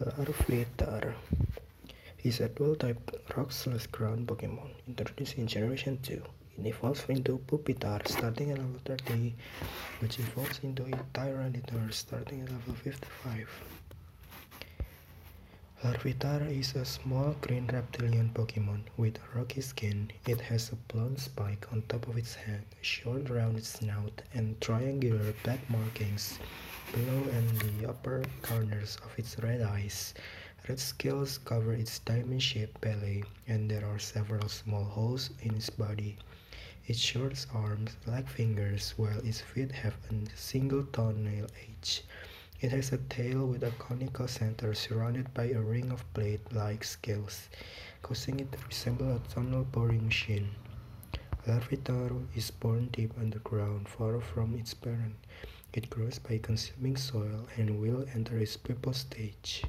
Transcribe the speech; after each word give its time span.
Larvitar 0.00 1.14
is 2.24 2.40
a 2.40 2.48
dual-type 2.48 3.10
rock-slash-ground 3.36 4.26
Pokemon 4.26 4.70
introduced 4.88 5.36
in 5.36 5.46
Generation 5.46 5.98
2. 6.02 6.22
It 6.58 6.66
evolves 6.66 7.04
into 7.08 7.38
Pupitar 7.46 8.06
starting 8.08 8.50
at 8.50 8.58
level 8.58 8.80
30, 8.84 9.34
which 10.00 10.18
evolves 10.18 10.60
into 10.62 10.84
a 10.84 10.98
Tyranitar 11.14 11.92
starting 11.92 12.40
at 12.40 12.50
level 12.50 12.74
55. 12.74 13.48
Larvitar 15.84 16.48
is 16.48 16.74
a 16.74 16.84
small 16.84 17.34
green 17.40 17.66
reptilian 17.72 18.30
Pokemon 18.32 18.82
with 18.96 19.18
rocky 19.34 19.60
skin. 19.60 20.10
It 20.26 20.40
has 20.40 20.70
a 20.72 20.76
blunt 20.76 21.20
spike 21.20 21.66
on 21.70 21.82
top 21.88 22.08
of 22.08 22.16
its 22.16 22.34
head, 22.34 22.64
a 22.80 22.84
short 22.84 23.28
rounded 23.28 23.64
snout, 23.64 24.22
and 24.32 24.60
triangular 24.60 25.34
black 25.44 25.68
markings 25.68 26.38
below 26.92 27.22
and 27.32 27.48
the 27.60 27.88
upper 27.88 28.01
corners 28.42 28.98
of 29.04 29.18
its 29.18 29.38
red 29.38 29.62
eyes. 29.62 30.14
Red 30.68 30.78
scales 30.78 31.38
cover 31.38 31.72
its 31.72 32.00
diamond-shaped 32.00 32.80
belly, 32.80 33.24
and 33.48 33.70
there 33.70 33.86
are 33.86 33.98
several 33.98 34.48
small 34.48 34.84
holes 34.84 35.30
in 35.42 35.54
its 35.54 35.70
body. 35.70 36.16
Its 36.86 36.98
short 36.98 37.46
arms 37.54 37.96
lack 38.06 38.28
fingers, 38.28 38.94
while 38.96 39.18
its 39.20 39.40
feet 39.40 39.72
have 39.72 39.94
a 40.10 40.14
single 40.36 40.84
toenail 40.84 41.46
each. 41.68 42.02
It 42.60 42.70
has 42.72 42.92
a 42.92 42.98
tail 42.98 43.46
with 43.46 43.64
a 43.64 43.70
conical 43.72 44.28
center 44.28 44.74
surrounded 44.74 45.32
by 45.34 45.50
a 45.50 45.60
ring 45.60 45.90
of 45.90 46.04
blade-like 46.14 46.84
scales, 46.84 47.48
causing 48.02 48.40
it 48.40 48.52
to 48.52 48.58
resemble 48.68 49.16
a 49.16 49.20
tunnel 49.34 49.64
boring 49.64 50.04
machine. 50.04 50.50
Larvitar 51.46 52.24
is 52.36 52.52
born 52.52 52.88
deep 52.92 53.12
underground, 53.18 53.88
far 53.88 54.20
from 54.20 54.54
its 54.54 54.74
parent. 54.74 55.16
It 55.74 55.88
grows 55.88 56.18
by 56.18 56.36
consuming 56.36 56.96
soil 56.98 57.48
and 57.56 57.80
will 57.80 58.04
enter 58.14 58.38
its 58.38 58.58
pupa 58.58 58.92
stage. 58.92 59.64